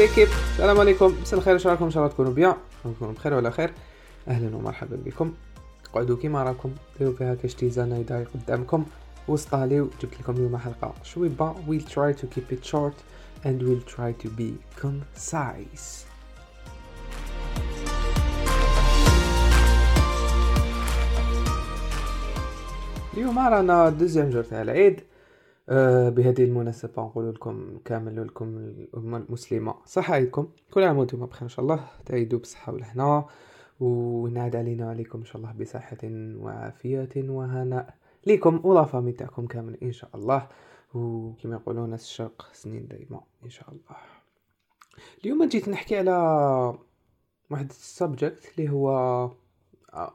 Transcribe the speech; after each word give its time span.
ليكيب 0.00 0.28
السلام 0.52 0.80
عليكم. 0.80 1.14
مساء 1.22 1.38
الخير. 1.38 1.54
إن 1.54 1.58
شاء 1.58 1.74
الله 1.96 2.08
تكونوا 2.08 2.32
بيان 2.32 2.54
تكونوا 2.84 3.14
بخير 3.14 3.34
وعلى 3.34 3.50
خير. 3.50 3.72
أهلا 4.28 4.56
ومرحبا 4.56 4.96
بكم. 4.96 5.34
قعدوا 5.94 6.16
كيما 6.16 6.42
راكم 6.42 6.70
ديروا 6.98 7.14
فيها 7.14 7.34
كاش 7.34 7.54
تيزانه 7.54 7.96
يداي 7.98 8.24
قدامكم. 8.24 8.84
وصطاليو 9.28 9.90
جبت 10.02 10.20
لكم 10.20 10.32
اليوم 10.32 10.56
حلقة 10.56 10.94
شويبة. 11.04 11.54
We'll 11.54 11.84
try 11.84 12.20
to 12.20 12.26
keep 12.26 12.52
it 12.52 12.64
short 12.64 12.94
and 13.44 13.62
we'll 13.62 13.94
try 13.96 14.12
to 14.24 14.28
be 14.28 14.80
concise. 14.82 16.06
اليوم 23.14 23.38
رانا 23.38 23.88
دوزيام 23.88 24.30
جور 24.30 24.42
تاع 24.42 24.62
العيد 24.62 25.00
بهذه 26.10 26.44
المناسبة 26.44 27.02
نقول 27.02 27.34
لكم 27.34 27.78
كامل 27.84 28.26
لكم 28.26 28.56
الأمة 28.58 29.16
المسلمة. 29.16 29.74
صحة 29.84 30.14
عيدكم. 30.14 30.48
كل 30.70 30.82
عام 30.84 30.98
وأنتم 30.98 31.26
بخير 31.26 31.42
إن 31.42 31.48
شاء 31.48 31.60
الله. 31.64 31.84
تعيدوا 32.06 32.38
بصحة 32.38 32.72
والهنا 32.72 33.26
ونعاد 33.80 34.56
علينا 34.56 34.90
عليكم 34.90 35.18
إن 35.18 35.24
شاء 35.24 35.36
الله 35.36 35.52
بصحة 35.52 35.98
وعافية 36.04 37.08
وهناء. 37.16 37.94
ليكم 38.26 38.60
و 38.64 38.71
la 38.71 38.84
famille 38.84 39.12
تاعكم 39.12 39.46
كامل 39.46 39.76
إن 39.82 39.92
شاء 39.92 40.10
الله. 40.14 40.48
وكما 40.94 41.54
يقولون 41.54 41.94
الشرق 41.94 42.48
سنين 42.52 42.86
دايما 42.86 43.20
إن 43.44 43.50
شاء 43.50 43.70
الله. 43.70 43.96
اليوم 45.24 45.44
جيت 45.44 45.68
نحكي 45.68 45.96
على 45.96 46.10
واحد 47.50 47.70
ال 47.70 47.80
subject 47.80 48.52
اللي 48.58 48.70
هو 48.70 48.88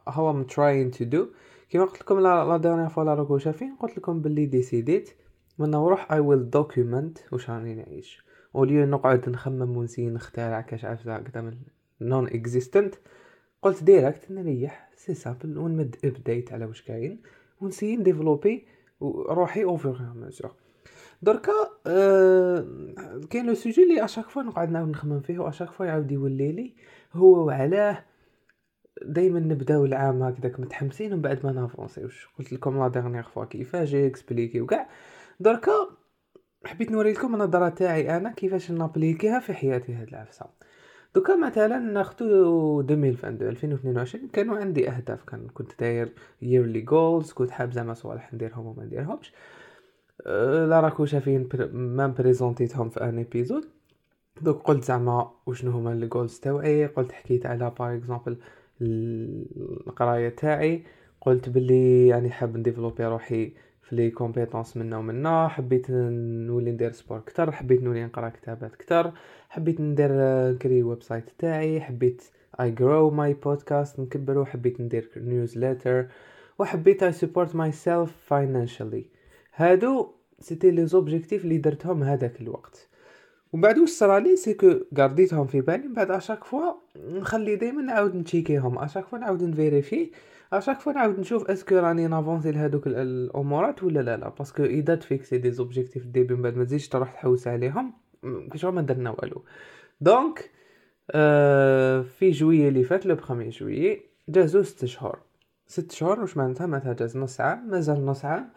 هو 0.08 0.30
I'm 0.32 0.44
trying 0.44 0.92
to 0.92 1.06
do 1.06 1.28
كيما 1.70 1.86
قلت 1.86 2.02
لكم 2.02 2.20
la 2.20 2.58
dernière 2.58 2.90
fois 2.90 3.04
إلا 3.04 3.38
شافين 3.38 3.76
قلت 3.76 3.98
لكم 3.98 4.22
باللي 4.22 4.46
décidé 4.46 5.00
ت 5.00 5.10
من 5.60 5.72
نروح 5.72 6.12
I 6.12 6.20
will 6.20 6.50
document 6.50 7.18
واش 7.32 7.50
راني 7.50 7.76
نعيش 7.76 8.26
au 8.56 8.66
lieu 8.66 8.86
نقعد 8.86 9.30
نخمم 9.30 9.78
ون 9.78 9.85
essayer 9.85 10.10
نخترع 10.10 10.62
كاش 10.62 10.86
عارف 10.86 11.08
من 11.38 11.58
non-existent 12.02 12.96
قلت 13.62 13.84
direct 13.84 14.32
نريح 14.32 14.90
c'est 14.96 15.14
simple 15.14 15.58
ونمد 15.58 15.96
update 16.06 16.54
على 16.54 16.66
واش 16.66 16.82
كاين. 16.82 17.22
ون 17.62 17.70
essayer 17.70 17.98
ن 17.98 18.04
développer 18.04 18.68
روحي 19.30 19.64
au 19.64 19.78
fur 19.78 20.14
et 20.16 20.24
à 20.24 20.28
mesure 20.28 20.52
دركا 21.22 21.52
أه 21.88 22.68
كاين 23.30 23.46
le 23.46 23.54
sujet 23.54 23.84
اللي 23.84 24.06
à 24.06 24.09
chaque 24.09 24.30
fois 24.30 24.44
نقعد 24.44 24.72
نعاود 24.72 24.90
نخمم 24.90 25.20
فيه 25.20 25.40
و 25.40 25.44
à 25.44 25.48
chaque 25.48 25.72
fois 25.72 25.86
يعاود 25.86 26.12
يولي 26.12 26.52
لي. 26.52 26.76
هو 27.14 27.46
وعلاه 27.46 28.06
دائما 29.06 29.40
نبداو 29.40 29.86
العام 29.86 30.24
هكذاك 30.24 30.60
متحمسين 30.60 31.14
ومن 31.14 31.22
بعد 31.22 31.46
ما 31.46 31.52
ن 31.52 31.58
avancer 31.58 32.07
وش 32.07 32.28
قلت 32.40 32.54
لكم 32.54 32.80
la 32.80 32.88
dernière 32.88 33.24
fois 33.24 33.46
كيفاش 33.46 33.96
expliquer 33.96 34.62
وكاع. 34.62 34.90
دركا 35.40 35.90
حبيت 36.66 36.92
نوري 36.92 37.14
لكم 37.14 37.36
النظرة 37.36 37.70
تاعي 37.70 38.18
أنا 38.18 38.32
كيفاش 38.32 38.72
ن 38.72 38.78
appliquer 38.78 39.33
ها 39.33 39.40
في 39.40 39.54
حياتي 39.54 39.94
هاد 39.94 40.08
العفسة. 40.08 40.46
donc 41.16 41.36
مثلا 41.36 41.80
ناخدو 41.80 42.82
2022 42.82 43.50
2022 43.50 44.28
كانوا 44.28 44.58
عندي 44.58 44.90
أهداف. 44.90 45.24
كان 45.24 45.48
كنت 45.48 45.72
داير 45.80 46.14
yearly 46.44 46.86
goals 46.90 47.34
كنت 47.34 47.52
حاب 47.52 47.72
زعما 47.72 47.94
صوالح 47.94 48.34
نديرهم 48.34 48.66
وما 48.66 48.84
نديرهمش. 48.84 49.34
أه 50.28 50.66
إلا 50.66 50.80
راكو 50.80 51.06
شافين 51.06 51.50
ما 51.74 52.08
présenté 52.08 52.67
تهم 52.67 52.90
في 52.90 53.04
an 53.04 53.18
episode 53.18 53.66
دوك 54.42 54.62
قلت 54.62 54.84
زعما 54.84 55.32
وشنو 55.46 55.72
هما 55.72 55.90
les 55.90 56.08
goals 56.08 56.40
تاوعي. 56.40 56.86
قلت 56.86 57.12
حكيت 57.12 57.46
على 57.46 57.74
par 57.80 57.96
exemple 57.96 58.38
القراية 58.82 60.30
تاعي. 60.30 60.84
قلت 61.22 61.50
باللي 61.50 62.08
يعني 62.08 62.30
حاب 62.30 62.58
ن 62.58 62.62
développer 62.62 63.06
روحي 63.06 63.54
في 63.90 63.96
les 63.96 64.10
compétences 64.10 64.78
منا 64.78 64.98
ومنا 64.98 65.48
حبيت 65.48 65.92
نولي 65.92 66.72
ندير 66.72 66.92
sport 66.92 67.20
كتر 67.20 67.52
حبيت 67.52 67.84
نولي 67.84 68.06
نقرأ 68.06 68.30
كتابات 68.30 68.76
كتر 68.76 69.12
حبيت 69.50 69.82
ندير 69.82 70.10
ن 70.52 70.56
créer 70.56 70.76
ال 70.76 70.80
website 70.80 71.30
تاعي 71.38 71.82
حبيت 71.82 72.24
I 72.62 72.72
grow 72.72 73.10
my 73.10 73.34
podcast 73.34 74.00
نكبرو 74.00 74.46
حبيت 74.46 74.82
ندير 74.82 75.10
newsletter 75.18 76.08
وحبيت 76.60 77.04
I 77.04 77.12
support 77.12 77.56
myself 77.56 78.12
financially 78.26 79.06
هادو 79.56 80.12
c'était 80.40 80.72
les 80.72 80.86
objectifs 80.86 81.44
اللي 81.44 81.58
درتهم 81.58 82.04
هذاك 82.04 82.42
الوقت. 82.42 82.88
ومن 83.54 83.62
بعد 83.62 83.78
واش 83.80 83.90
صرالي 83.90 84.36
c'est 84.36 84.54
que 84.54 84.74
gardé 84.98 85.29
تهم 85.29 85.48
في 85.48 85.62
بالي 85.62 85.88
من 85.88 85.94
بعد 85.94 86.12
à 86.12 86.16
chaque 86.16 86.44
fois 86.44 86.74
نخلي 86.96 87.56
دائما 87.56 87.82
نعاود 87.82 88.16
ن 88.16 88.23
check 88.23 88.58
يهم 88.58 88.80
à 88.80 88.83
chaque 88.83 89.06
fois 89.06 89.20
نعاود 89.20 89.44
ن 89.44 89.50
vérifier. 89.50 90.12
à 90.58 90.61
chaque 90.61 90.80
fois 90.80 90.94
نعاود 90.94 91.20
نشوف 91.20 91.50
est-ce 91.50 91.67
que 91.67 91.76
راني 91.76 92.08
ن 92.08 92.13
avancer 92.13 92.52
لهادوك 92.52 92.88
الامورات 92.88 93.84
ولا 93.84 94.00
لا 94.00 94.18
لا 94.18 94.30
parce 94.30 94.51
que 94.51 94.64
اذا 94.64 94.96
ت 94.96 95.03
fixer 95.03 95.38
des 95.38 95.52
objectifs 95.52 96.06
début 96.06 96.36
من 96.36 96.42
بعد 96.42 96.58
ما 96.58 96.64
تزيدش 96.64 96.88
تروح 96.88 97.14
تحوس 97.14 97.48
عليهم 97.48 97.94
كشغل 98.52 98.74
ما 98.74 98.82
درنا 98.82 99.10
والو 99.10 99.44
donc 100.02 100.52
آه 101.12 102.02
في 102.02 102.32
جويي 102.32 102.68
اللي 102.68 102.84
فات 102.84 103.06
le 103.06 103.16
premier 103.16 103.50
juillet 103.50 104.02
جازو 104.30 104.64
ست 104.64 104.86
شهور. 104.86 105.20
ست 105.68 105.92
شهور 105.92 106.20
واش 106.20 106.38
معناتها 106.38 106.68
معناتها 106.68 106.94
جاز؟ 106.94 107.18
نص 107.18 107.42
عام. 107.42 107.70
مازال 107.70 108.06
نص 108.06 108.26
عام. 108.26 108.50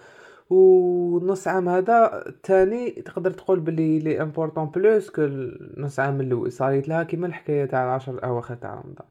ونص 0.51 1.49
عام 1.49 1.69
هذا 1.69 2.25
تاني 2.43 2.91
تقدر 2.91 3.31
تقول 3.31 3.61
بلي 3.61 3.99
l'important 3.99 4.65
plus 4.71 5.11
que 5.11 5.29
نص 5.77 6.01
عام 6.01 6.21
الأول 6.21 6.53
صاريت 6.53 6.89
لها 6.89 7.03
كيما 7.03 7.27
الحكاية 7.27 7.65
تاع 7.65 7.85
العشر 7.85 8.15
الاواخر 8.15 8.55
تاع 8.55 8.75
رمضان. 8.75 9.07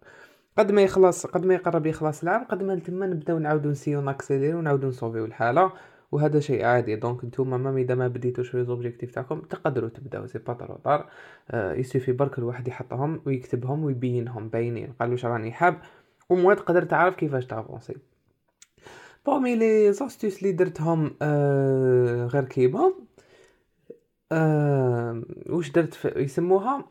قد 0.58 0.72
ما 0.72 0.82
يخلص 0.82 1.26
قد 1.26 1.46
ما 1.46 1.54
يقرب 1.54 1.86
يخلص 1.86 2.24
العام 2.24 2.44
قد 2.44 2.64
ما 2.64 2.76
تما 2.76 3.08
نبداو 3.08 3.40
نعاودو 3.40 3.70
نسيو 3.70 4.02
ناكسيليرو 4.02 4.60
ونعاودو 4.60 4.88
نصوفيو 4.88 5.26
الحالة. 5.26 5.72
وهذا 6.12 6.40
شيء 6.40 6.66
عادي. 6.66 6.96
donc 6.96 7.26
نتوما 7.26 7.58
ما 7.58 7.78
إذا 7.78 7.96
ما 7.96 8.08
بديتوش 8.08 8.50
في 8.50 8.64
objectifs 8.64 9.12
تاعكم 9.12 9.42
تقدروا 9.42 9.90
تبداو. 9.90 10.28
c'est 10.28 10.40
pas 10.40 10.54
trop 10.54 11.04
il 11.52 11.74
suffit 11.74 12.12
برك 12.12 12.40
الواحد 12.40 12.68
يحطهم 12.68 13.22
ويكتبهم 13.26 13.84
ويبينهم 13.84 14.50
باينين. 14.50 14.94
قال 15.00 15.12
واش 15.12 15.26
راني 15.26 15.52
حاب؟ 15.52 15.82
و 16.30 16.36
moi 16.36 16.54
تقدر 16.54 16.84
تعرف 16.84 17.16
كيفاش 17.16 17.46
ت 17.46 17.51
avancer. 17.51 17.96
parmi 19.26 19.56
les 19.56 19.94
astuces 19.94 20.38
اللي 20.40 20.52
درتهم 20.52 21.12
آه 21.22 22.26
غير 22.26 22.44
كيما 22.46 22.94
آه 24.32 25.22
واش 25.50 25.72
درت 25.72 26.14
يسموها؟ 26.16 26.86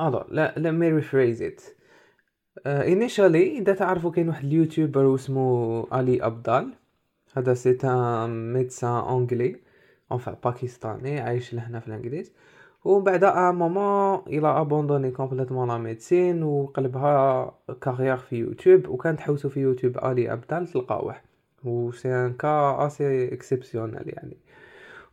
ألو 0.00 0.24
لا 0.28 0.54
let 0.56 0.70
me 0.70 0.90
rephrase 0.90 1.42
it 1.42 1.62
initially 2.66 3.58
إذا 3.58 3.72
تعرفوا 3.72 4.10
كاين 4.10 4.28
واحد 4.28 4.44
ال 4.44 4.52
YouTuber 4.52 5.14
اسمه 5.14 5.86
علي 5.92 6.22
أبدال. 6.22 6.74
هذا 7.36 7.54
c'est 7.54 7.78
un 7.84 8.52
médecin 8.52 8.90
anglais 8.90 9.56
enfin 10.12 10.36
باكستاني 10.44 11.20
عايش 11.20 11.54
لهنا 11.54 11.80
في 11.80 11.88
الإنجليز. 11.88 12.32
ومن 12.84 13.04
بعد 13.04 13.24
à 13.24 13.50
un 13.50 13.68
moment 13.68 14.22
il 14.26 14.48
a 14.60 14.65
abandonné 14.65 15.10
complètement 15.10 15.68
la 15.68 15.78
médecine 15.78 16.42
وقلبها 16.42 17.54
carrière 17.80 18.16
في 18.16 18.36
يوتيوب 18.36 18.88
وكان 18.88 19.16
تحوسوا 19.16 19.50
في 19.50 19.60
يوتيوب 19.60 19.98
علي 19.98 20.32
أبدال 20.32 20.66
تلقاوه. 20.66 21.14
و 21.64 21.92
c'est 21.92 22.08
un 22.14 22.32
cas 22.32 22.86
assez 22.86 23.34
exceptionnel 23.34 24.08
يعني. 24.08 24.36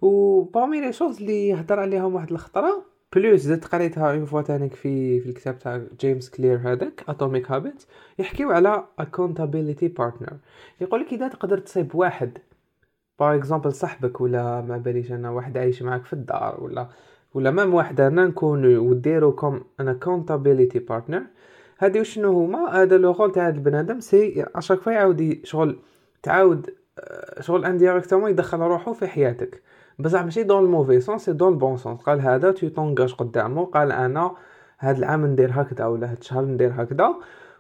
و 0.01 0.41
parmi 0.42 0.81
les 0.81 0.94
choses 0.94 1.18
اللي 1.18 1.53
هضر 1.53 1.80
عليهم 1.80 2.16
واحد 2.16 2.31
الخطرة 2.31 2.91
plus 3.16 3.40
زدت 3.40 3.66
قريتها 3.66 4.12
une 4.12 4.25
fois 4.25 4.42
تانيك 4.42 4.74
في 4.74 5.20
في 5.20 5.30
الكتاب 5.30 5.60
تاع 5.60 5.82
جيمس 6.00 6.30
كلير 6.30 6.58
هذاك 6.58 7.04
Atomic 7.09 7.52
Habits 7.52 7.88
يحكيو 8.20 8.52
على 8.52 8.84
accountability 9.00 9.88
partner 9.88 10.38
يقول 10.82 11.02
لك 11.02 11.14
إذا 11.14 11.28
تقدر 11.28 11.58
تصيب 11.58 11.96
واحد 11.96 12.38
par 13.19 13.36
exemple 13.36 13.74
صاحبك 13.74 14.22
ولا 14.22 14.62
ما 14.62 14.78
باليش 14.78 15.12
أنا 15.12 15.30
واحد 15.30 15.58
عايش 15.58 15.82
معاك 15.82 16.06
في 16.06 16.14
الدار 16.14 16.64
ولا 16.64 16.90
ولا 17.34 17.52
même 17.52 17.74
واحد 17.74 18.02
أنا 18.02 18.26
نكونوا 18.26 18.80
وديروا 18.80 19.32
comme 19.31 19.64
un 19.80 19.88
accountability 19.88 20.80
partner 20.80 21.24
هادي 21.80 22.00
وشنو 22.00 22.32
هما؟ 22.44 22.82
هذا 22.82 22.98
le 22.97 23.12
rôle 23.12 23.31
تاع 23.32 23.48
هذا 23.48 23.56
البنادم 23.56 24.00
c'est 24.00 24.46
à 24.56 24.59
chaque 24.59 24.80
fois 24.80 24.94
يعاود 24.94 25.40
شغل 25.44 25.80
تعاود 26.24 26.69
شغل 27.40 27.66
indirectement 27.66 28.30
يدخل 28.30 28.60
روحو 28.60 28.94
في 28.94 29.07
حياتك. 29.07 29.62
بصح 30.00 30.24
ماشي 30.24 30.44
dans 30.44 30.63
ال 30.63 30.68
mauvais 30.68 31.00
sens 31.00 31.25
c'est 31.25 31.33
dans 31.33 31.54
ال 31.54 31.60
bon 31.60 31.78
sens 31.78 32.01
قال 32.02 32.22
هذا 32.22 32.52
tu 32.51 32.68
t'engages 32.68 33.13
قدامه. 33.14 33.66
قال 33.66 33.92
أنا 33.92 34.32
هاد 34.80 34.98
العام 34.98 35.26
ندير 35.26 35.52
هكذا 35.54 35.86
ولا 35.86 36.12
هاد 36.12 36.18
الشهر 36.18 36.46
ندير 36.46 36.74
هكذا. 36.76 37.16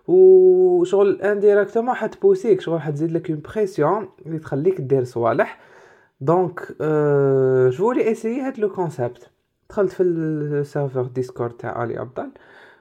وشغل 0.07 1.21
indirectement 1.21 1.95
حت 1.95 2.07
pousser 2.07 2.49
ك. 2.49 2.61
شغل 2.61 2.81
حتزيد 2.81 3.11
لك 3.11 3.29
une 3.29 3.41
pression 3.55 4.09
اللي 4.25 4.39
تخليك 4.39 4.81
دير 4.81 5.03
صوالح. 5.03 5.59
donc 6.21 6.75
je 7.71 7.91
l'ai 7.91 8.11
essayé 8.11 8.41
هاد 8.41 8.59
le 8.59 8.69
concept 8.69 9.29
دخلت 9.69 9.91
في 9.91 10.03
ال 10.03 10.16
serveur 10.16 11.03
Discord 11.03 11.51
تاع 11.51 11.77
علي 11.77 12.01
ابدال 12.01 12.31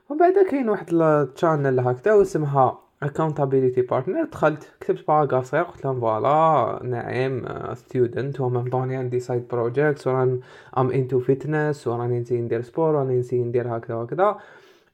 ومن 0.08 0.18
بعد 0.18 0.32
كاين 0.50 0.68
واحد 0.68 0.86
ال 0.92 1.03
channel 1.03 1.80
هكذا 1.80 2.14
واسمها 2.14 2.78
accountability 3.04 3.82
partner. 3.90 4.30
دخلت 4.32 4.72
كتبت 4.80 5.06
paragraphe 5.08 5.44
صغير 5.44 5.62
قلت 5.62 5.84
لهم 5.84 6.00
voilà 6.00 6.80
نعم 6.84 7.44
student 7.74 8.40
و 8.40 8.46
même 8.46 8.70
temps 8.70 8.92
عندي 8.92 9.20
side 9.20 9.48
projects 9.48 10.06
وران 10.06 10.40
I'm 10.78 10.90
into 10.90 11.20
fitness 11.20 11.88
وراني 11.88 12.20
نسي 12.20 12.40
ندير 12.40 12.60
sport 12.60 12.94
وراني 12.94 13.18
نسي 13.18 13.42
ندير 13.42 13.76
هكذا 13.76 13.94
وهكذا. 13.94 14.36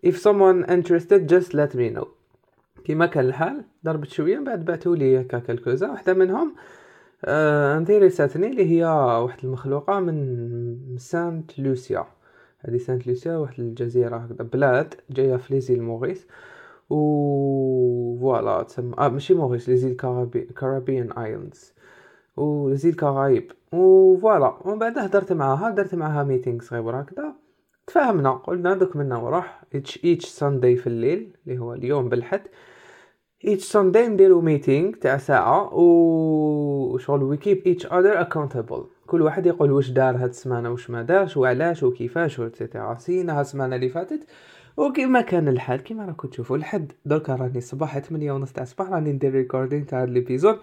If 0.07 0.17
someone 0.17 0.65
interested 0.69 1.29
just 1.29 1.55
let 1.55 1.75
me 1.75 1.97
know. 1.97 2.07
كيما 2.85 3.07
كان 3.07 3.25
الحال 3.25 3.65
ضربت 3.85 4.09
شوية 4.09 4.39
من 4.39 4.45
بعد 4.45 4.65
بعثوا 4.65 4.97
لي 4.97 5.21
هكا 5.21 5.39
quelques-uns 5.39 5.91
واحدة 5.91 6.15
منهم 6.15 6.55
آه 7.25 7.79
intéressاتني 7.79 8.47
اللي 8.47 8.71
هي 8.71 8.85
واحد 9.23 9.39
المخلوقة 9.45 10.01
من 10.01 10.97
سانت 10.99 11.59
لوسيا. 11.59 12.07
هذه 12.59 12.79
سانت 12.79 13.07
لوسيا 13.07 13.37
واحد 13.37 13.61
الجزيرة 13.61 14.17
هكذا 14.17 14.49
بلاد 14.53 14.95
جاية 15.11 15.37
في 15.37 15.55
les 15.55 15.67
îles 15.67 15.83
Maurice. 15.83 16.27
و 16.91 18.19
voilà 18.21 18.63
تسمى 18.63 18.95
آه 18.99 19.09
ماشي 19.09 19.35
Maurice 19.35 19.69
les 19.69 19.81
îles 19.81 19.97
Caraïbes 19.97 20.41
Caribbean 20.41 21.13
islands 21.13 21.75
و 22.37 22.69
les 22.69 22.80
îles 22.80 22.95
Caraïbes 22.95 23.53
و 23.73 24.17
voilà 24.19 24.55
ومن 24.65 24.79
بعد 24.79 24.99
هدرت 24.99 25.33
معاها 25.33 25.71
درت 25.71 25.95
معاها 25.95 26.25
meeting 26.25 26.63
صغير 26.63 27.01
هكذا. 27.01 27.35
تفاهمنا. 27.87 28.31
قلنا 28.31 28.75
donc 28.75 28.97
منا 28.97 29.17
وراح. 29.17 29.65
each 29.75 30.05
each 30.05 30.27
Sunday 30.27 30.77
في 30.77 30.87
الليل 30.87 31.37
اللي 31.47 31.59
هو 31.59 31.75
اليوم 31.75 32.09
بالحد. 32.09 32.43
Each 33.47 33.73
Sunday 33.73 33.97
نديرو 33.97 34.41
meeting 34.41 34.93
تاع 34.93 35.17
ساعة. 35.17 35.75
و 35.75 36.99
شغل 36.99 37.23
we 37.23 37.37
keep 37.37 37.63
each 37.67 37.87
other 37.87 38.21
accountable 38.21 38.85
كل 39.07 39.23
واحد 39.23 39.47
يقول 39.47 39.73
واش 39.73 39.91
دار 39.91 40.17
هاد 40.17 40.29
السمانة 40.29 40.71
واش 40.71 40.91
ما 40.91 41.03
دارش 41.03 41.37
وعلاش 41.37 41.83
وكيفاش 41.83 42.39
et 42.39 42.53
cetera 42.53 42.95
سينا 42.99 43.33
هاد 43.33 43.41
السمانة 43.41 43.77
اللي 43.77 43.89
فاتت. 43.89 44.27
وكيما 44.77 45.21
كان 45.21 45.49
الحال 45.49 45.81
كيما 45.83 46.05
راكم 46.05 46.29
تشوفوا 46.29 46.59
لحد 46.59 46.93
دركا 47.05 47.35
راني 47.35 47.59
الصباح 47.59 47.99
8 47.99 48.33
ونص 48.33 48.53
تاع 48.53 48.63
الصباح 48.63 48.91
راني 48.91 49.13
ندير 49.13 49.33
recording 49.33 49.85
تاع 49.85 50.05
l'épisode 50.05 50.59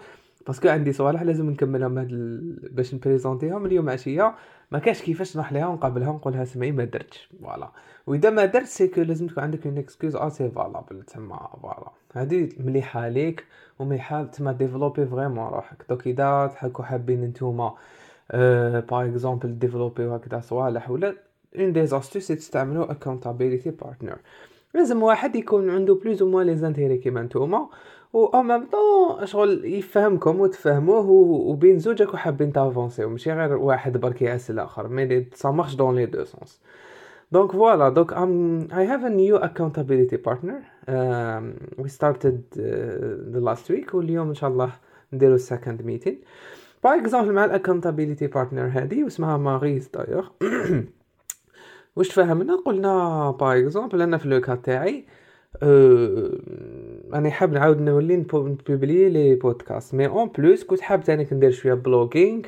parce 0.46 0.60
que 0.60 0.68
عندي 0.68 0.92
صوالح 0.92 1.22
لازم 1.22 1.50
نكملهم 1.50 1.98
هاد 1.98 2.10
ال... 2.10 2.70
باش 2.72 2.94
نprésentéهم 2.94 3.66
اليوم 3.66 3.90
عشية. 3.90 4.34
ما 4.70 4.78
كاش 4.78 5.02
كيفاش 5.02 5.36
نروح 5.36 5.52
ليها 5.52 5.66
ونقابلها 5.66 6.10
ونقولها 6.10 6.44
سمعي 6.44 6.72
ما 6.72 6.84
درتش. 6.84 7.28
voilà 7.42 7.70
وإذا 8.06 8.30
ما 8.30 8.44
درت 8.44 8.66
سي 8.66 8.88
كو 8.88 9.00
لازم 9.00 9.26
تكون 9.26 9.42
عندك 9.42 9.66
اون 9.66 9.78
اكسكيوز 9.78 10.16
اسي 10.16 10.50
فالابل 10.50 11.02
تما 11.02 11.48
فوالا 11.62 11.90
هادي 12.14 12.56
مليحة 12.60 13.08
ليك 13.08 13.44
ومليحة 13.78 14.24
تما 14.24 14.52
ديفلوبي 14.52 15.06
فريمون 15.06 15.48
روحك. 15.48 15.84
دوك 15.88 16.06
إذا 16.06 16.46
تحكوا 16.46 16.84
حابين 16.84 17.24
نتوما 17.24 17.74
باغ 18.90 19.04
اكزومبل 19.04 19.58
ديفلوبي 19.58 20.06
هكذا 20.06 20.40
صوالح 20.40 20.90
ولا 20.90 21.14
اون 21.56 21.72
دي 21.72 21.86
زاستوس 21.86 22.28
تستعملوا 22.28 22.90
اكونتابيليتي 22.92 23.70
بارتنر 23.70 24.16
لازم 24.74 25.02
واحد 25.02 25.36
يكون 25.36 25.70
عنده 25.70 25.94
بلوز 25.94 26.22
أو 26.22 26.28
موان 26.28 26.46
لي 26.46 26.56
زانتيري 26.56 26.98
كيما 26.98 27.22
نتوما 27.22 27.68
و 28.12 28.26
أو 28.26 28.42
ميم 28.42 28.66
طون 28.66 29.26
شغل 29.26 29.64
يفهمكم 29.64 30.40
وتفهموه 30.40 31.10
وبين 31.10 31.78
زوج 31.78 32.02
راكو 32.02 32.16
حابين 32.16 32.52
تافونسيو 32.52 33.08
ماشي 33.08 33.32
غير 33.32 33.56
واحد 33.56 33.96
برك 33.96 34.22
يعس 34.22 34.50
الآخر 34.50 34.88
مي 34.88 35.26
سا 35.34 35.50
مارش 35.50 35.74
دون 35.74 35.94
لي 35.94 36.06
دو 36.06 36.24
سونس 36.24 36.60
donc 37.32 37.52
voilà 37.52 37.88
donc 37.88 38.12
um 38.12 38.58
I 38.72 38.86
have 38.86 39.04
a 39.04 39.08
new 39.08 39.38
accountability 39.38 40.16
partner. 40.28 40.58
Um, 40.88 41.44
we 41.82 41.88
started 41.88 42.40
uh, 42.52 42.60
the 43.34 43.40
last 43.40 43.68
week 43.70 43.94
واليوم 43.94 44.28
ان 44.28 44.34
شاء 44.34 44.50
الله 44.50 44.72
نديرو 45.12 45.38
second 45.38 45.80
meeting. 45.86 46.14
par 46.84 46.94
exemple 46.94 47.32
مع 47.32 47.44
ال 47.44 47.50
accountability 47.50 48.26
partner 48.26 48.66
هادي 48.66 49.04
واسمها 49.04 49.36
ماريز 49.36 49.88
دايوغ 49.88 50.28
واش 51.96 52.08
تفاهمنا 52.08 52.56
قلنا 52.56 53.30
par 53.30 53.58
exemple 53.58 54.02
أنا 54.02 54.18
في 54.18 54.28
le 54.28 54.40
cas 54.40 54.54
تاعي 54.54 55.04
أه 55.62 56.30
راني 57.12 57.30
حاب 57.30 57.52
نعاود 57.52 57.80
نولي 57.80 58.16
نpublier 58.16 59.08
les 59.08 59.34
podcasts 59.34 59.94
mais 59.94 60.06
en 60.06 60.28
plus 60.28 60.64
كنت 60.64 60.80
حاب 60.80 61.04
تاني 61.04 61.28
ندير 61.32 61.50
شوية 61.50 61.74
blogging 61.74 62.42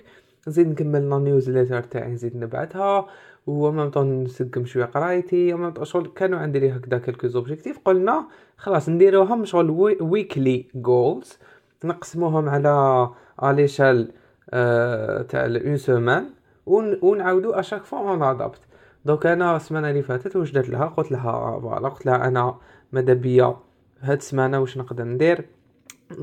نزيد 0.49 0.69
نكمل 0.69 1.11
la 1.11 1.19
newsletter 1.19 1.83
تاعي 1.83 2.13
نزيد 2.13 2.37
نبعثها 2.37 3.07
و 3.47 3.71
même 3.71 3.91
temps 3.91 4.25
نسقم 4.25 4.65
شوية 4.65 4.85
قرايتي 4.85 5.55
même 5.55 5.85
شغل 5.85 6.07
كانوا 6.07 6.39
عندي 6.39 6.59
les 6.59 6.71
هكذا 6.71 6.99
quelques 6.99 7.27
objectifs 7.27 7.79
قلنا 7.85 8.27
خلاص 8.57 8.89
نديروهم 8.89 9.45
شغل 9.45 9.71
weekly 10.01 10.67
goals 10.75 11.39
نقسموهم 11.85 12.49
على 12.49 13.11
l'échelle 13.43 14.13
أه 14.51 15.23
تاع 15.23 15.45
une 15.47 15.77
semaine 15.77 16.27
ونعاودو 16.67 17.51
à 17.53 17.57
chaque 17.57 17.85
fois 17.85 17.99
on 17.99 18.23
adapte 18.23 18.61
donc 19.07 19.27
أنا 19.27 19.57
السمانة 19.57 19.91
اللي 19.91 20.03
فاتت 20.03 20.37
واش 20.37 20.51
درت 20.51 20.69
لها؟ 20.69 20.87
قلت 20.87 21.13
لها 21.13 21.61
voilà 21.61 21.89
قلت 21.89 22.07
لها 22.07 22.29
أنا 22.29 22.59
ماذا 22.93 23.13
بيا 23.13 23.57
هاد 24.01 24.17
السمانة 24.17 24.61
واش 24.61 24.79
نقدر 24.79 25.05
ندير؟ 25.05 25.45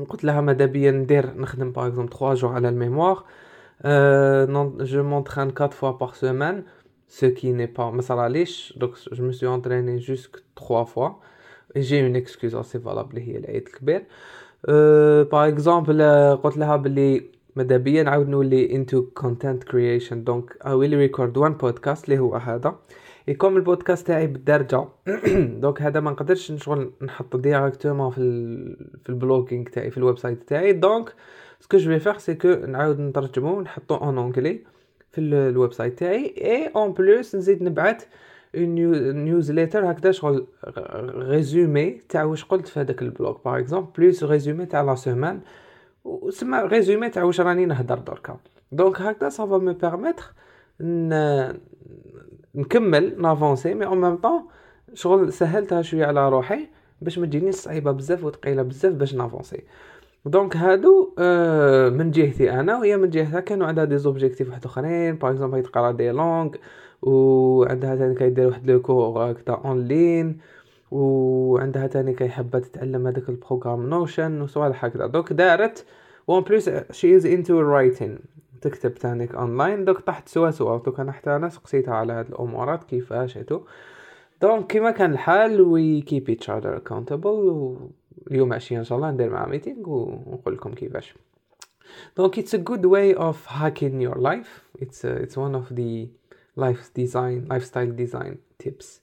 قلت 0.08 0.24
لها 0.24 0.40
ماذا 0.40 0.66
بيا 0.66 0.90
ندير؟ 0.90 1.36
نخدم 1.36 1.72
par 1.72 1.86
exemple 1.86 2.12
3 2.12 2.34
jours 2.34 2.52
على 2.52 2.68
ال 2.68 2.74
mémoire. 2.74 3.24
je 4.84 5.02
m'entraîne 5.02 5.48
4 5.48 5.68
fois 5.68 5.90
par 5.90 6.12
semaine 6.12 6.64
ce 7.08 7.26
qui 7.26 7.52
n'est 7.52 7.78
pas 7.78 7.90
صراليش 8.00 8.78
donc 8.78 8.90
je 9.12 9.22
me 9.22 9.32
suis 9.32 9.46
entraîné 9.46 9.98
jusque 9.98 10.36
3 10.56 10.84
fois. 10.84 11.20
J'ai 11.76 11.98
une 11.98 12.16
excuse 12.16 12.54
assez 12.54 12.78
valable 12.78 13.18
هي 13.18 13.36
العيد 13.36 13.66
الكبير 13.66 14.04
أه 14.68 15.22
par 15.22 15.48
exemple 15.48 16.02
قلت 16.42 16.56
لها 16.56 16.76
بلي 16.76 17.33
ماذا 17.56 17.76
بيا 17.76 18.02
نعاود 18.02 18.28
نولي 18.28 18.68
into 18.68 19.22
content 19.22 19.64
creation. 19.68 20.14
donc 20.14 20.52
we'll 20.52 21.08
record 21.08 21.36
one 21.36 21.64
podcast 21.64 22.04
اللي 22.04 22.18
هو 22.18 22.36
هذا. 22.36 22.78
يكون 23.28 23.56
البودكاست 23.56 24.06
تاعي 24.06 24.26
بالدرجة. 24.26 24.84
دونك 25.62 25.82
هذا 25.82 26.00
ما 26.00 26.10
نقدرش 26.10 26.52
نشغل 26.52 26.90
نحط 27.02 27.36
ديريكتومون 27.36 28.10
في. 28.10 28.20
في 29.02 29.08
البلوغينغ 29.08 29.64
تاعي 29.64 29.90
في 29.90 29.98
الويب 29.98 30.18
سايت 30.18 30.48
تاعي. 30.48 30.72
دونك 30.72 31.12
سكو 31.60 31.76
جو 31.76 31.90
في 31.90 31.98
فيغ 31.98 32.18
سي 32.18 32.34
كو 32.34 32.48
نعاود 32.48 33.00
نترجمو 33.00 33.58
ونحطو 33.58 33.94
اون 33.94 34.18
انجلي 34.18 34.60
في 35.12 35.20
الويب 35.20 35.72
سايت 35.72 35.98
تاعي. 35.98 36.34
اي 36.38 36.70
اون 36.76 36.92
بلوس 36.92 37.36
نزيد 37.36 37.62
نبعث 37.62 38.06
نيوزليتر 38.56 39.90
هكذا 39.90 40.12
شغل 40.12 40.46
ريزومي 41.16 42.00
تاع 42.08 42.24
واش 42.24 42.44
قلت 42.44 42.68
في 42.68 42.80
هذاك 42.80 43.02
البلوغ 43.02 43.38
باغ 43.44 43.58
اكزومبل 43.58 43.90
بلوس 43.98 44.24
ريزومي 44.24 44.66
تاع 44.66 44.82
لا 44.82 44.94
سيمان 44.94 45.40
وسما 46.04 46.62
ريزومي 46.62 47.08
تاع 47.10 47.22
واش 47.22 47.40
راني 47.40 47.66
نهضر 47.66 47.98
دركا. 47.98 48.36
دونك 48.72 49.00
هكذا 49.00 49.28
سافا 49.28 49.58
مي 49.58 49.72
بيرميتر 49.72 50.32
نكمل 52.54 53.22
نافونسي 53.22 53.74
مي 53.74 53.86
اون 53.86 54.00
ميم 54.00 54.16
طون 54.16 54.42
شغل 54.94 55.32
سهلتها 55.32 55.82
شوية 55.82 56.06
على 56.06 56.28
روحي 56.28 56.68
باش 57.00 57.18
ما 57.18 57.26
تجينيش 57.26 57.54
صعيبة 57.54 57.90
بزاف 57.92 58.24
وثقيله 58.24 58.62
بزاف 58.62 58.92
باش 58.92 59.14
نافونسي 59.14 59.62
دونك 60.26 60.56
هادو 60.56 61.14
آه 61.18 61.88
من 61.88 62.10
جهتي 62.10 62.50
أنا 62.50 62.78
وهي 62.78 62.96
من 62.96 63.10
جهتها 63.10 63.40
كانوا 63.40 63.66
عندها 63.66 63.84
دي 63.84 63.98
زوبجيكتيف 63.98 64.48
واحد 64.50 64.64
أخرين. 64.64 65.14
باغ 65.14 65.30
اكزومبل 65.30 65.62
تقرا 65.62 65.92
دي 65.92 66.10
لونغ 66.10 66.50
وعندها 67.02 67.96
تاني 67.96 68.14
كيدير 68.14 68.46
واحد 68.46 68.70
لو 68.70 68.82
كور 68.82 69.30
هكذا 69.30 69.54
اون 69.64 69.84
لين 69.84 70.38
وعندها 70.90 71.86
تاني 71.86 72.14
كي 72.14 72.28
حابة 72.28 72.58
تتعلم 72.58 73.06
هذاك 73.06 73.28
البروغرام. 73.28 73.90
نوشن 73.90 74.40
وصوالح 74.40 74.84
هكذا 74.84 75.06
دوك 75.06 75.32
دارت 75.32 75.84
وان 76.26 76.42
بليس 76.42 76.70
شي 76.90 77.16
از 77.16 77.26
انتو 77.26 77.60
رايتين 77.60 78.18
تكتب 78.60 78.94
تانيك 78.94 79.34
online 79.34 79.84
donc 79.84 80.00
طحت 80.00 80.28
سوا 80.28 80.50
سوا. 80.50 80.78
donc 80.78 81.00
أنا 81.00 81.12
حتى 81.12 81.36
أنا 81.36 81.48
سقسيتها 81.48 81.94
على 81.94 82.12
هاد 82.12 82.28
الأمورات. 82.28 82.84
كيفاش 82.84 83.38
هتو 83.38 83.60
donc 84.42 84.66
كيما 84.66 84.90
كان 84.90 85.12
الحال 85.12 85.60
we 85.60 86.00
keep 86.00 86.28
each 86.28 86.50
other 86.50 86.76
accountable 86.76 87.76
اليوم 88.30 88.52
عشية 88.52 88.78
إن 88.78 88.84
شاء 88.84 88.98
الله 88.98 89.10
ندير 89.10 89.30
مع 89.30 89.46
meeting 89.46 89.88
ونقول 89.88 90.54
لكم 90.54 90.74
كيفاش. 90.74 91.14
donc 92.16 92.38
it's 92.38 92.54
a 92.54 92.58
good 92.58 92.86
way 92.86 93.14
of 93.14 93.46
hacking 93.48 94.00
your 94.00 94.18
life 94.18 94.62
it's 94.82 95.06
it's 95.06 95.38
one 95.38 95.54
of 95.54 95.72
the 95.72 96.06
life 96.56 96.90
design 96.96 97.44
lifestyle 97.44 97.96
design 97.96 98.36
tips 98.58 99.02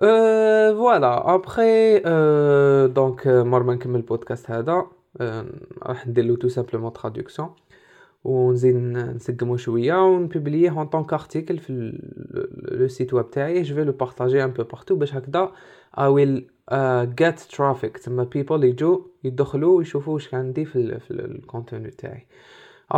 voilà 0.00 1.34
après 1.34 1.98
donc 2.88 3.26
مور 3.26 3.62
ما 3.62 3.74
نكمل 3.74 3.96
البودكاست 3.96 4.50
هذا 4.50 4.86
راح 5.82 6.06
ندير 6.06 6.24
له 6.24 6.36
tout 6.36 6.48
simplement 6.48 6.92
traduction 6.92 7.50
ونزيد 8.24 8.76
نسقمو 8.76 9.56
شوية 9.56 9.94
ونpublierه 9.94 10.70
en 10.70 10.86
tant 10.86 11.12
qu'article 11.12 11.58
في 11.58 11.98
le 12.62 12.88
site 12.88 13.14
web 13.14 13.30
تاعي 13.30 13.62
je 13.62 13.74
vais 13.74 13.84
le 13.84 13.92
partager 13.92 14.44
un 14.44 14.50
peu 14.50 14.62
partout 14.62 14.96
باش 14.96 15.14
هكذا 15.14 15.52
I 15.98 16.06
will 16.06 16.46
get 17.18 17.40
traffic 17.40 17.98
تما 17.98 18.24
people 18.24 18.64
يجو 18.64 19.06
يدخلوا 19.24 19.78
ويشوفوا 19.78 20.14
واش 20.14 20.34
عندي 20.34 20.64
في 20.64 21.00
في 21.00 21.10
ال 21.10 21.20
contenu 21.20 21.90
تاعي 21.90 22.26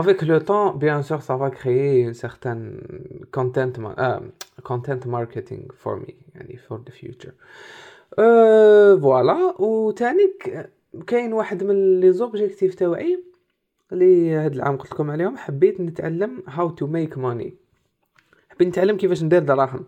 avec 0.01 0.23
le 0.23 0.39
temps 0.41 0.69
bien 0.85 1.03
sûr 1.03 1.21
ça 1.23 1.37
va 1.37 1.49
créer 1.51 2.01
une 2.09 2.15
certaine 2.15 2.67
content 3.37 3.73
uh, 4.07 4.21
content 4.71 5.01
marketing 5.07 5.63
for 5.83 5.95
me 5.97 6.13
يعني 6.35 6.59
for 6.69 6.79
the 6.87 6.93
future. 6.93 7.35
Voilà. 8.17 9.61
وتاني 9.61 10.33
كاين 11.07 11.33
واحد 11.33 11.65
من 11.65 12.01
les 12.01 12.13
objectifs 12.13 12.75
تاوعي 12.75 13.25
اللي 13.93 14.35
هاد 14.35 14.55
العام 14.55 14.77
قلت 14.77 14.93
لكم 14.93 15.11
عليهم 15.11 15.37
حبيت 15.37 15.81
نتعلم 15.81 16.43
how 16.49 16.71
to 16.71 16.87
make 16.87 17.19
money 17.19 17.55
حبيت 18.49 18.69
نتعلم 18.69 18.97
كيفاش 18.97 19.23
ندير 19.23 19.43
دراهم 19.43 19.85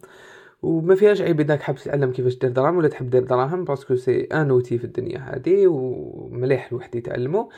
وما 0.62 0.94
فيهاش 0.94 1.20
عيب 1.20 1.40
اذا 1.40 1.56
حاب 1.56 1.76
تتعلم 1.76 2.12
كيفاش 2.12 2.38
دير 2.38 2.50
دراهم 2.50 2.76
ولا 2.76 2.88
تحب 2.88 3.10
دير 3.10 3.25
دراهم 3.25 3.64
parce 3.64 3.84
que 3.84 3.96
c'est 3.96 4.20
un 4.20 4.50
outil 4.50 4.78
في 4.78 4.84
الدنيا 4.84 5.18
هادي 5.18 5.66
ومليح 5.66 6.68
الواحد 6.72 6.94
يتعلمو 6.94 7.50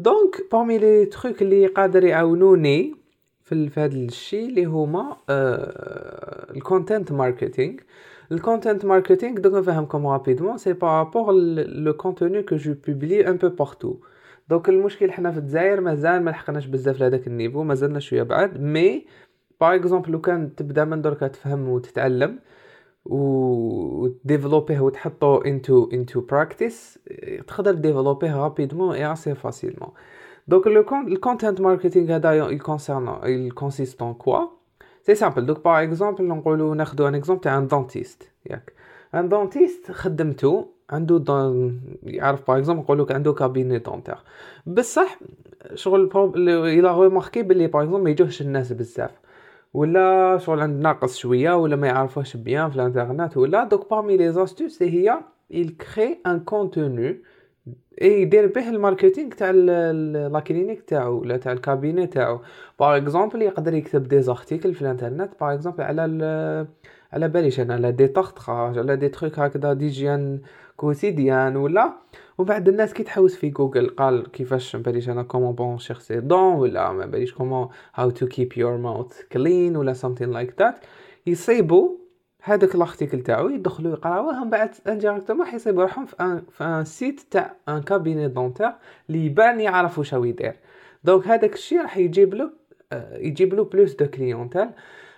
donc 0.00 0.48
parmi 0.52 0.78
les 0.78 1.06
trucs 1.06 1.42
اللي 1.42 1.66
قادر 1.66 2.04
يعاونوني 2.04 2.94
في 3.42 3.70
هذا 3.76 3.96
الشيء 3.96 4.48
اللي 4.48 4.64
هما 4.64 5.16
ال 6.56 6.63
content 6.63 7.12
marketing 7.12 7.74
ال 8.32 8.38
content 8.38 8.84
marketing 8.84 9.40
دوك 9.40 9.54
نفهمكم 9.54 10.06
rapidement 10.06 10.58
c'est 10.58 10.72
par 10.72 10.90
rapport 10.90 11.32
le 11.32 11.92
contenu 11.92 12.42
que 12.42 12.56
je 12.56 12.74
publie 12.86 13.28
un 13.28 13.36
peu 13.36 13.48
partout 13.48 13.96
donc 14.48 14.68
المشكل 14.68 15.12
حنا 15.12 15.32
في 15.32 15.38
الجزائر 15.38 15.80
مازال 15.80 16.22
ما 16.22 16.30
لحقناش 16.30 16.66
بزاف 16.66 17.00
لهداك 17.00 17.26
ال 17.26 17.31
niveau 17.31 17.62
مازلنا 17.62 17.98
شوية 17.98 18.22
بعد 18.22 18.60
mais 18.60 19.06
par 19.60 19.74
exemple 19.74 20.10
لو 20.12 20.20
كان 20.20 20.54
تبدا 20.54 20.84
من 20.84 21.02
دركا 21.02 21.28
تفهم 21.28 21.68
وتتعلم 21.68 22.38
و 23.04 23.20
développer 23.20 24.80
وتحطو 24.80 25.36
انتو 25.36 25.90
en 25.92 26.20
pratique 26.20 26.98
تقدر 27.48 27.74
développer 27.74 28.36
rapidement 28.36 28.84
et 28.84 28.94
assez 28.94 29.34
facilement 29.34 29.90
donc 30.48 30.66
le 30.66 30.84
con 30.84 31.08
ال 31.08 31.14
content 31.14 31.60
marketing 31.60 32.16
هذا 32.16 32.32
ي 32.32 32.42
concerne 32.42 33.18
ي 33.24 33.32
consiste 33.32 33.98
en 33.98 34.14
quoi 34.14 34.46
c'est 35.02 35.14
simple 35.14 35.46
donc 35.46 35.64
par 35.64 35.82
exemple 35.82 36.24
نقولو 36.24 36.74
ناخدو 36.74 37.08
un 37.08 37.14
exemple 37.14 37.40
تاع 37.40 37.58
un 37.58 37.66
dentiste 37.66 38.30
ياك 38.50 38.72
un 39.14 39.28
dentiste 39.28 39.92
خدمتو 39.92 40.64
عنده 40.90 41.18
donc 41.18 41.80
يعرف 42.02 42.48
par 42.48 42.58
exemple 42.58 42.82
نقولو 42.82 43.06
عنده 43.10 43.32
cabinet 43.32 43.78
dentaire 43.78 44.18
بصح 44.66 45.18
شغل 45.74 46.10
il 46.66 46.88
a 46.90 46.96
remarqué 46.96 47.42
بلي 47.42 47.66
par 47.66 47.82
exemple 47.82 48.04
ما 48.04 48.10
يجوهش 48.10 48.40
الناس 48.40 48.72
بزاف 48.72 49.10
ولا 49.74 50.38
شغل 50.38 50.60
عند 50.60 50.82
ناقص 50.82 51.16
شوية 51.16 51.56
ولا 51.56 51.76
ما 51.76 51.86
يعرفوش 51.86 52.36
bien 52.36 52.70
في 52.70 52.76
الانترنت 52.76 53.36
ولا 53.36 53.64
donc 53.64 53.90
parmi 53.90 54.16
les 54.16 54.32
astuces 54.32 54.82
هي 54.82 55.18
il 55.50 55.76
crée 55.76 56.20
un 56.24 56.38
contenu 56.38 57.22
يدير 58.02 58.46
به 58.46 58.70
ال 58.70 58.76
marketing 58.76 59.30
تاع 59.30 59.50
la 59.50 60.40
clinique 60.40 60.82
تاعو 60.82 61.20
ولا 61.20 61.36
تاع 61.36 61.52
ال 61.52 61.59
cabinet 61.59 62.06
تاعو 62.06 62.40
par 62.80 62.96
exemple 62.96 63.42
يقدر 63.42 63.74
يكتب 63.74 64.08
des 64.08 64.22
articles 64.22 64.74
في 64.74 64.82
الانترنت 64.82 65.30
par 65.40 65.54
exemple 65.54 65.82
على 65.82 66.66
على 67.12 67.28
باليش 67.28 67.60
أنا 67.60 67.74
على 67.74 67.92
دي 67.92 68.06
طاغ 68.06 68.30
على 68.48 68.96
des 68.96 69.08
trucs 69.08 69.38
هكذا 69.38 69.72
d'hygiène 69.72 70.40
quotidienne 70.76 71.56
ولا 71.56 71.92
وبعد 72.38 72.68
الناس 72.68 72.94
كي 72.94 73.02
تحوس 73.02 73.34
في 73.34 73.48
جوجل 73.48 73.88
قال 73.88 74.30
كيفاش 74.30 74.76
ما 74.76 74.82
باليش 74.82 75.08
أنا 75.08 75.22
comment 75.22 75.54
blanchir 75.54 75.96
ses 75.98 76.20
dents 76.20 76.54
ولا 76.54 76.92
ما 76.92 77.06
باليش 77.06 77.32
comment 77.34 77.68
how 77.94 78.10
to 78.10 78.26
keep 78.26 78.52
your 78.56 78.76
mouth 78.76 79.22
clean 79.32 79.76
ولا 79.76 79.92
something 79.92 80.30
like 80.30 80.54
that 80.58 80.78
يصيبوا 81.26 81.88
هذاك 82.48 82.74
ال 82.74 82.80
article 82.80 83.22
تاعو 83.22 83.48
يدخلوا 83.48 83.92
يقراوه 83.92 84.44
من 84.44 84.50
بعد 84.50 84.70
indirectement 84.88 85.46
حيصيبوا 85.46 85.82
روحهم 85.82 86.06
في 86.06 86.16
un 86.20 86.42
في 86.50 86.64
un 86.64 86.84
site 86.84 87.20
تاع 87.20 87.54
un 87.68 87.82
cabinet 87.82 88.28
dentaire 88.28 88.72
اللي 89.08 89.26
يبان 89.26 89.60
يعرف 89.60 89.98
واش 89.98 90.12
يدير. 90.12 90.56
donc 91.04 91.28
هذاك 91.28 91.54
الشيء 91.54 91.82
راح 91.82 91.96
يجيب 91.96 92.34
له 92.34 92.50
يجيب 93.12 93.54
له 93.54 93.64
plus 93.64 93.94
de 93.94 94.06
clientèle 94.06 94.68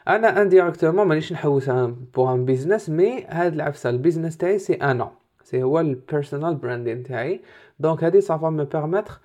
أنا 0.08 0.42
indirectement 0.42 1.06
مانيش 1.06 1.32
نحوس 1.32 1.70
pour 2.14 2.34
un 2.34 2.44
business 2.44 2.90
mais 2.90 3.24
هاد 3.28 3.52
العفسة 3.52 3.90
ال 3.90 3.95
business 3.95 4.36
تاعي 4.36 4.58
c'est 4.58 4.74
أنا 4.74 5.10
c'est 5.42 5.62
هو 5.62 5.80
ال 5.80 5.88
personal 5.88 6.54
branding 6.54 7.02
تاعي. 7.02 7.40
donc 7.78 8.04
هادي 8.04 8.20
ça 8.20 8.35
va 8.35 8.50
me 8.50 8.64
permettre 8.64 9.18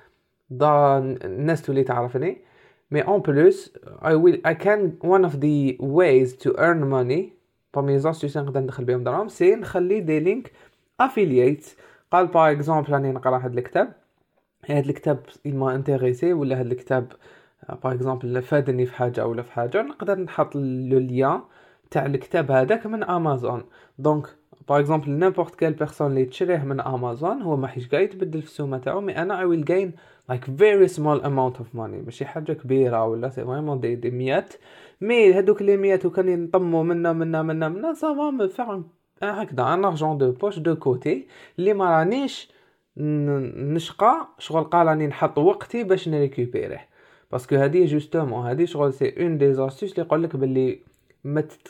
دا 0.50 0.97
الناس 0.97 1.62
تولي 1.62 1.83
تعرفني. 1.83 2.41
mais 2.91 3.01
en 3.01 3.21
plus 3.21 3.74
I 4.01 4.13
will 4.13 4.38
I 4.51 4.53
can 4.53 4.79
one 5.03 5.25
of 5.29 5.33
the 5.39 5.77
ways 5.81 6.33
to 6.43 6.50
earn 6.57 6.81
money 6.89 7.34
parmi 7.75 8.00
astuces 8.00 8.38
نقدر 8.38 8.60
ندخل 8.60 8.86
بهم 8.86 9.03
دراهم. 9.03 9.27
c'est 9.27 9.55
نخلي 9.55 10.00
des 10.00 10.19
links 10.19 10.51
affiliate 11.00 11.65
قال 12.12 12.27
par 12.27 12.51
exemple 12.51 12.93
راني 12.94 13.12
نقرا 13.12 13.38
هاد 13.38 13.58
الكتاب. 13.58 13.94
هاد 14.70 14.86
الكتاب 14.86 15.20
m'a 15.45 15.75
intéressé 15.75 16.33
ولا 16.34 16.60
هاد 16.60 16.65
الكتاب 16.65 17.12
par 17.83 17.93
exemple 17.93 18.41
فادني 18.41 18.86
في 18.86 18.94
حاجة 18.96 19.27
ولا 19.27 19.41
في 19.41 19.51
حاجة 19.51 19.82
نقدر 19.82 20.20
نحط 20.20 20.55
le 20.55 21.00
lien 21.00 21.41
تاع 21.91 22.05
الكتاب 22.05 22.51
هذاك 22.51 22.86
من 22.86 23.03
امازون 23.03 23.63
donc 24.00 24.27
par 24.69 24.79
exemple 24.79 25.12
n'importe 25.12 25.55
quelle 25.55 25.74
personne 25.74 26.07
اللي 26.08 26.25
تشريه 26.25 26.58
من 26.58 26.82
امازون 26.82 27.41
هو 27.41 27.58
ما 27.58 27.67
حيش 27.67 27.89
قاعد 27.89 28.03
يتبدل 28.03 28.41
في 28.41 28.48
السومة 28.48 28.77
تاعو 28.77 29.01
mais 29.01 29.17
أنا 29.17 29.39
I 29.39 29.45
will 29.45 29.65
gain 29.65 29.91
like 30.29 30.45
very 30.45 30.88
small 30.88 31.21
amount 31.21 31.57
of 31.57 31.75
money 31.75 32.01
ماشي؟ 32.01 32.25
حاجة 32.25 32.53
كبيرة 32.53 33.05
ولا 33.05 33.29
c'est 33.29 33.45
vraiment 33.45 33.79
des, 33.79 33.95
des 33.95 34.12
miettes. 34.12 34.53
mais 35.01 35.33
هادوك 35.34 35.62
les 35.62 35.77
miettes 35.77 36.05
وكان 36.05 36.29
ينطمو 36.29 36.84
منا 36.84 37.13
منا 37.13 37.41
منا 37.41 37.70
منا. 37.70 37.94
سافا 37.94 38.48
فيغ 38.48 38.82
هكذا 39.24 39.74
un 39.74 39.85
argent 39.85 40.17
de 40.17 40.31
poche 40.31 40.59
de 40.59 40.75
côté 40.75 41.27
اللي 41.60 41.74
ما 41.74 41.98
رانيش 41.98 42.51
نشقى 42.98 44.27
شغل 44.39 44.63
قال 44.63 44.88
راني 44.88 45.08
نحط 45.08 45.38
وقتي 45.38 45.84
باش 45.84 46.10
ن 46.09 46.17
récupérer 46.17 46.88
ه. 47.31 47.36
parce 47.36 47.48
que 47.48 47.55
هادي 47.55 47.86
justement 47.85 48.45
هادي 48.46 48.67
شغل 48.67 48.94
c'est 48.93 49.21
une 49.21 49.38
des 49.38 49.53
astuces 49.53 49.91
اللي 49.91 50.01
يقول 50.05 50.24
لك 50.24 50.36
باللي 50.36 50.79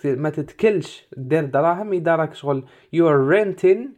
ما 0.06 0.30
تتكلش. 0.30 1.08
دير 1.18 1.46
دراهم 1.46 1.94
إذا 1.94 2.16
راك 2.16 2.34
شغل 2.34 2.64
you're 2.94 3.28
renting 3.28 3.94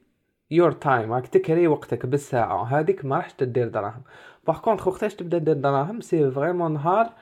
your 0.52 0.72
time 0.72 1.14
راك 1.14 1.28
تكري 1.28 1.68
وقتك 1.68 2.06
بالساعة. 2.06 2.64
هذيك 2.64 3.06
ما 3.06 3.16
راحش 3.16 3.34
تدير 3.34 3.68
دراهم. 3.68 4.02
par 4.48 4.60
contre 4.60 4.88
وقتاش 4.88 5.16
تبدا 5.16 5.38
دير 5.38 5.54
دراهم؟ 5.54 6.02
c'est 6.02 6.32
vraiment 6.32 6.74
نهار 6.74 7.14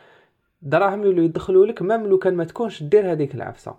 دراهم 0.62 1.04
يولو 1.04 1.22
يدخلوا 1.22 1.66
لك 1.66 1.82
même 1.82 2.06
لو 2.08 2.18
كان 2.18 2.36
ما 2.36 2.44
تكونش 2.44 2.84
دير 2.84 3.12
هذيك 3.12 3.36
العفسة. 3.36 3.76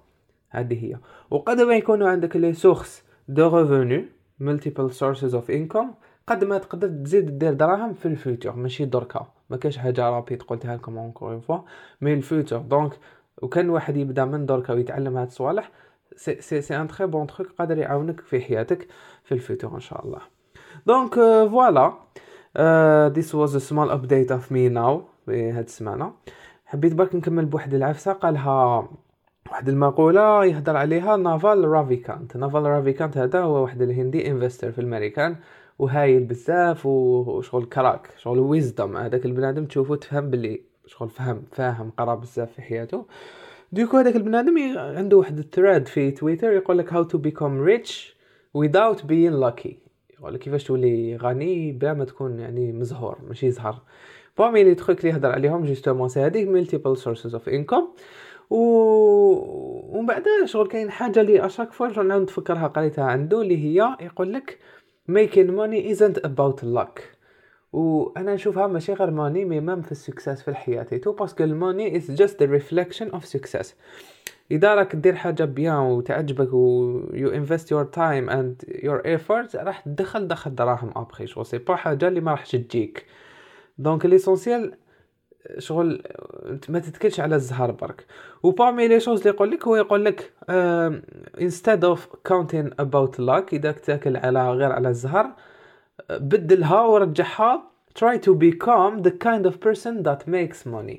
هذه 0.51 0.85
هي. 0.85 0.97
وقد 1.31 1.61
ما 1.61 1.75
يكونوا 1.75 2.09
عندك 2.09 2.37
les 2.37 2.53
sources 2.53 3.05
de 3.29 3.57
revenus 3.57 4.09
multiple 4.41 4.93
sources 4.93 5.35
of 5.35 5.51
income 5.51 5.95
قد 6.27 6.45
ما 6.45 6.59
تقدر 6.59 6.89
تزيد 6.89 7.39
دير 7.39 7.53
دراهم 7.53 7.95
في 7.95 8.07
ال 8.07 8.15
futur 8.15 8.57
ماشي 8.57 8.85
دركا 8.85 9.27
ما 9.51 9.57
كاش 9.57 9.79
حاجة 9.79 10.11
rapide 10.11 10.43
قلتها 10.43 10.77
لكم 10.77 10.99
encore 10.99 11.33
une 11.33 11.41
fois 11.41 11.59
mais 12.01 12.15
ال 12.15 12.22
futur 12.22 12.59
donc 12.59 12.93
وكان 13.43 13.71
واحد 13.71 13.97
يبدأ 13.97 14.25
من 14.25 14.47
دركا 14.47 14.75
ويتعلم 14.75 15.17
هاد 15.17 15.27
الصوالح. 15.27 15.71
c'est 16.17 16.41
c'est 16.41 16.61
c'est 16.61 16.77
un 16.77 16.89
très 16.89 17.07
bon 17.07 17.27
truc 17.27 17.49
قادر 17.59 17.79
يعاونك 17.79 18.21
في 18.21 18.41
حياتك 18.41 18.89
في 19.25 19.33
ال 19.33 19.40
futur 19.40 19.75
إن 19.75 19.81
شاء 19.81 20.05
الله. 20.07 20.21
donc 20.87 21.15
voilà 21.51 21.93
this 23.09 23.35
was 23.35 23.57
a 23.57 23.59
small 23.59 23.91
update 23.91 24.33
of 24.33 24.53
me 24.53 24.69
now 24.69 25.03
في 25.27 25.51
هاد 25.51 25.65
السمانة. 25.65 26.13
حبيت 26.67 26.95
برك 26.95 27.15
نكمل 27.15 27.45
بواحد 27.47 27.75
العفسة 27.75 28.13
قالها 28.13 28.89
واحد 29.51 29.69
المقولة 29.69 30.45
يهضر 30.45 30.77
عليها 30.77 31.17
نافال 31.17 31.65
رافيكانت 31.69 32.37
نافال 32.37 32.63
رافيكانت 32.63 33.19
هذا 33.19 33.41
هو 33.41 33.63
واحد 33.63 33.83
الهندي 33.83 34.31
investor 34.31 34.73
في 34.73 34.79
الامريكان 34.79 35.37
وهايل 35.79 36.25
بزاف 36.25 36.87
وشغل 36.87 37.65
crack 37.65 38.09
شغل 38.19 38.39
ويزدم 38.39 38.97
هذاك 38.97 39.27
البنادم 39.27 39.65
تشوفو 39.65 39.95
تفهم 39.95 40.31
باللي 40.31 40.61
شغل 40.87 41.09
فهم 41.09 41.43
فاهم 41.53 41.91
قرا 41.91 42.15
بزاف 42.15 42.53
في 42.53 42.63
حياته. 42.63 43.07
du 43.73 43.81
coup 43.81 43.97
هذاك 43.97 44.17
البنادم 44.17 44.79
عنده 44.79 45.17
واحد 45.17 45.39
ال 45.39 45.46
thread 45.46 45.89
في 45.89 46.11
تويتر 46.11 46.53
يقول 46.53 46.79
لك 46.79 46.93
how 46.93 47.03
to 47.03 47.19
become 47.19 47.61
rich 47.61 48.17
without 48.59 48.99
being 48.99 49.35
lucky. 49.45 49.86
لك 50.23 50.39
كيفاش 50.41 50.65
تولي 50.65 51.17
غني 51.17 51.73
بلا 51.73 51.95
ما 51.95 52.05
تكون 52.05 52.41
يعني 52.41 52.73
مزهور 52.73 53.19
ماشي 53.29 53.51
زهر. 53.51 53.83
parmi 54.39 54.65
les 54.65 54.75
trucs 54.75 54.99
اللي 55.01 55.09
يهضر 55.11 55.33
عليهم 55.33 55.65
justement 55.65 56.09
c'est 56.09 56.21
هذيك 56.21 56.49
multiple 56.49 56.97
sources 56.97 57.35
of 57.35 57.49
income 57.49 57.89
و 58.51 58.57
ومن 59.97 60.07
بعد 60.07 60.25
شغل 60.45 60.69
كاين 60.69 60.91
حاجة 60.91 61.21
اللي 61.21 61.47
à 61.47 61.51
chaque 61.51 61.73
fois 61.73 62.03
نعاود 62.03 62.23
نتفكرها 62.23 62.67
قريتها 62.67 63.05
عنده 63.05 63.43
اللي 63.43 63.65
هي 63.65 63.97
يقول 64.01 64.33
لك 64.33 64.59
making 65.11 65.49
money 65.49 65.97
isn't 65.97 66.21
about 66.29 66.65
luck. 66.77 67.01
وأنا 67.73 68.35
نشوفها 68.35 68.67
ماشي 68.67 68.93
غير 68.93 69.11
money 69.11 69.45
mais 69.45 69.61
même 69.61 69.83
في 69.83 69.93
ال 69.93 70.00
succès 70.00 70.43
في 70.43 70.49
الحياة. 70.49 70.83
tout 70.83 71.13
parce 71.13 71.33
que 71.33 71.45
ال 71.45 71.54
money 71.54 71.97
is 71.97 72.11
just 72.11 72.43
the 72.43 72.53
reflection 72.53 73.11
of 73.11 73.25
success 73.25 73.75
إذا 74.51 74.75
راك 74.75 74.97
دير 74.97 75.15
حاجة 75.15 75.45
bien 75.45 75.77
وتعجبك 75.77 76.53
و 76.53 77.01
you 77.13 77.29
invest 77.29 77.71
your 77.71 77.85
time 77.85 78.31
and 78.31 78.63
your 78.83 79.03
effort 79.07 79.57
راح 79.57 79.81
تدخل 79.81 80.29
دخل 80.29 80.55
دراهم 80.55 80.93
ابخي 80.97 81.27
شغل 81.27 81.47
c'est 81.47 81.59
pas 81.59 81.77
حاجة 81.77 82.09
اللي 82.09 82.21
ما 82.21 82.31
راحش 82.31 82.51
تجيك. 82.51 83.07
donc 83.79 84.07
l'essentiel 84.07 84.75
شغل 85.59 86.03
ما 86.69 86.79
تتكلش 86.79 87.21
على 87.21 87.37
الزهر 87.37 87.71
برك. 87.71 88.07
و 88.43 88.51
parmi 88.51 88.89
les 88.89 89.01
choses 89.01 89.19
اللي 89.19 89.31
يقول 89.31 89.51
لك 89.51 89.67
هو 89.67 89.77
يقول 89.77 90.05
لك 90.05 90.33
instead 91.41 91.85
of 91.85 92.09
counting 92.25 92.71
about 92.79 93.21
luck 93.21 93.55
إذا 93.55 93.73
تاكل 93.73 94.17
على 94.17 94.51
غير 94.51 94.73
على 94.73 94.89
الزهر 94.89 95.33
بدلها 96.11 96.81
ورجعها. 96.81 97.77
Try 97.99 98.19
to 98.19 98.33
become 98.35 99.03
the 99.07 99.13
kind 99.27 99.47
of 99.47 99.55
person 99.67 100.03
that 100.03 100.29
makes 100.29 100.67
money. 100.67 100.99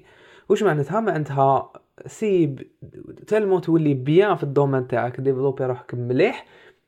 وش 0.50 0.64
معناتها؟ 0.64 1.00
معناتها 1.00 1.72
c'est 2.06 2.56
tellement 3.28 3.60
تولي 3.60 3.94
bien 3.94 4.36
في 4.36 4.44
ال 4.44 4.49
domaine 4.49 4.88
تاعك 4.88 5.22
développer 5.22 5.66
روحك 5.66 5.94
مليح 5.94 6.46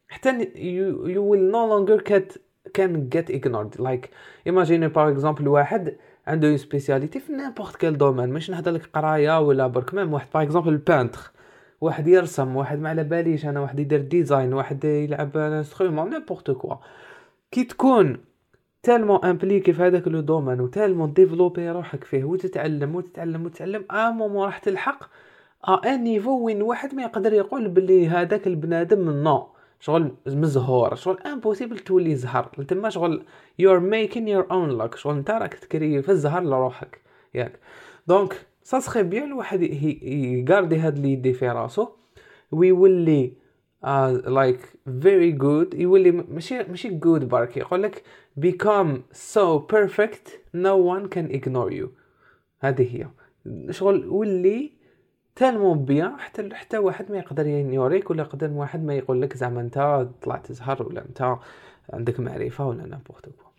حتى 0.07 0.45
you 0.55 1.19
will 1.29 1.51
no 1.51 1.65
longer 1.71 2.03
get 2.11 2.37
can 2.77 3.09
get 3.09 3.29
ignored. 3.29 3.79
Like 3.79 4.09
imagine 4.45 4.89
par 4.89 5.09
exemple 5.09 5.47
واحد 5.47 5.95
عنده 6.27 6.47
une 6.47 6.57
spécialité 6.57 7.19
في 7.19 7.33
n'importe 7.33 7.75
quel 7.75 7.97
domaine 7.97 8.29
مش 8.29 8.49
نهضر 8.49 8.71
لك 8.71 8.89
قراية 8.93 9.39
ولا 9.39 9.67
برك 9.67 9.93
même 9.93 10.13
واحد 10.13 10.27
par 10.33 10.43
exemple 10.43 10.69
ال 10.69 10.77
peintre 10.77 11.31
واحد 11.81 12.07
يرسم 12.07 12.55
واحد 12.55 12.79
ما 12.79 12.89
على 12.89 13.03
باليش 13.03 13.45
أنا 13.45 13.59
واحد 13.59 13.79
يدير 13.79 14.01
design 14.01 14.53
واحد 14.53 14.85
يلعب 14.85 15.37
instrument 15.37 16.09
n'importe 16.09 16.51
quoi 16.51 16.75
كي 17.51 17.63
تكون 17.63 18.17
tellement 18.83 19.25
impliqué 19.25 19.73
في 19.73 19.81
هذاك 19.81 20.07
le 20.07 20.19
domaine 20.19 20.61
و 20.61 20.67
tellement 20.67 21.13
développer 21.13 21.69
روحك 21.69 22.03
فيه 22.03 22.23
وتتعلم 22.23 22.95
وتتعلم 22.95 23.45
وتتعلم. 23.45 23.85
à 23.91 24.11
un 24.11 24.20
moment 24.20 24.45
راح 24.45 24.57
تلحق 24.57 25.09
à 25.67 25.73
un 25.85 26.03
niveau 26.03 26.45
وين 26.45 26.61
واحد 26.61 26.95
ما 26.95 27.03
يقدر 27.03 27.33
يقول 27.33 27.67
باللي 27.67 28.07
هذاك 28.07 28.47
البنادم 28.47 29.09
no. 29.23 29.47
شغل 29.79 30.15
مزهور 30.27 30.95
شغل 30.95 31.17
impossible 31.25 31.79
تولي 31.79 32.15
زهر 32.15 32.43
تما 32.43 32.89
شغل 32.89 33.23
you're 33.59 33.79
making 33.79 34.27
your 34.27 34.47
own 34.51 34.77
luck 34.77 34.95
شغل 34.95 35.15
نتا 35.15 35.37
راك 35.37 35.53
تكري 35.53 36.01
في 36.01 36.09
الزهر 36.09 36.43
لروحك. 36.43 37.01
ياك. 37.33 37.59
donc 38.07 38.45
ça 38.63 38.79
serait 38.79 39.03
bien 39.03 39.23
الواحد 39.23 39.61
ي 39.61 39.78
garder 39.78 40.77
هاد 40.79 40.99
l'idée 40.99 41.33
في 41.33 41.49
راسو 41.49 41.87
ويولي 42.51 43.33
like 43.83 44.59
very 45.01 45.31
good 45.31 45.73
يولي 45.73 46.11
ماشي 46.11 46.63
ماشي 46.63 46.89
good 46.89 47.29
برك 47.29 47.57
يقول 47.57 47.83
لك 47.83 48.03
become 48.39 49.15
so 49.33 49.59
perfect 49.59 50.29
no 50.53 50.75
one 50.77 51.07
can 51.09 51.31
ignore 51.31 51.71
you. 51.71 51.87
هذه 52.59 52.95
هي. 52.95 53.07
شغل 53.71 54.07
ولي 54.07 54.73
tellement 55.35 55.85
bien 55.85 56.19
حتى 56.19 56.49
حتى 56.55 56.77
واحد 56.77 57.11
ما 57.11 57.17
يقدر 57.17 57.47
ينيوريك 57.47 58.09
ولا 58.09 58.21
يقدر 58.23 58.51
واحد 58.51 58.83
ما 58.83 58.95
يقول 58.95 59.21
لك 59.21 59.37
زعما 59.37 59.61
أنت 59.61 60.07
طلعت 60.21 60.51
زهر 60.51 60.83
ولا 60.83 61.05
أنت 61.05 61.35
عندك 61.93 62.19
معرفة 62.19 62.67
ولا 62.67 62.85
n'importe 62.85 63.25
quoi 63.25 63.49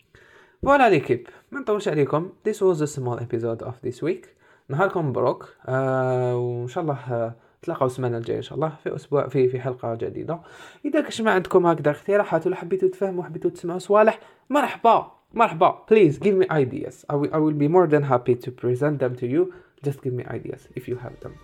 voilà 0.63 0.91
l'équipe 0.91 1.27
ما 1.51 1.61
نطولش 1.61 1.89
عليكم. 1.89 2.31
This 2.49 2.57
was 2.57 2.81
a 2.81 2.87
small 2.87 3.19
episode 3.19 3.63
of 3.67 3.75
this 3.87 4.03
week. 4.03 4.27
نهاركم 4.69 5.09
مبروك 5.09 5.55
آه 5.69 6.37
وإن 6.37 6.69
شاء 6.69 6.83
الله 6.83 6.99
آه 7.13 7.35
تلاقاو 7.63 7.87
السمانه 7.87 8.19
الجايه 8.19 8.39
ان 8.39 8.43
شاء 8.43 8.55
الله 8.55 8.73
في 8.85 8.95
أسبوع 8.95 9.29
في 9.29 9.49
في 9.49 9.61
حلقه 9.61 9.95
جديده 9.95 10.39
اذا 10.85 11.01
كاش 11.01 11.21
ما 11.21 11.31
عندكم 11.31 11.67
هكذا 11.67 11.91
اقتراحات 11.91 12.47
ولا 12.47 12.57
حبيتوا 12.57 12.89
تفهموا 12.89 13.25
حبيتوا 13.25 13.51
تسمعوا 13.51 13.79
صوالح 13.79 14.19
مرحبا 14.51 15.13
مرحبا 15.35 15.85
please 15.93 16.19
give 16.19 16.35
me 16.43 16.47
ideas 16.51 17.05
I 17.13 17.15
will, 17.15 17.31
I 17.33 17.39
will 17.39 17.59
be 17.65 17.69
more 17.69 17.87
than 17.87 18.03
happy 18.03 18.35
to 18.35 18.51
present 18.51 18.99
them 18.99 19.15
to 19.17 19.27
you 19.27 19.53
just 19.87 20.03
give 20.03 20.13
me 20.13 20.25
ideas 20.25 20.61
if 20.77 20.89
you 20.89 20.97
have 20.97 21.17
them 21.21 21.35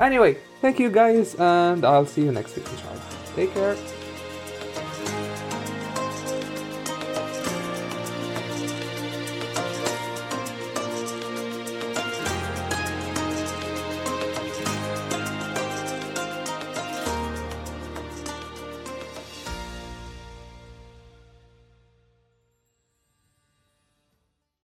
anyway 0.00 0.36
thank 0.62 0.78
you 0.78 0.90
guys 0.90 1.34
and 1.38 1.84
I'll 1.84 2.10
see 2.14 2.24
you 2.26 2.32
next 2.32 2.56
week 2.56 2.68
inshallah 2.74 3.04
take 3.36 3.52
care 3.54 4.03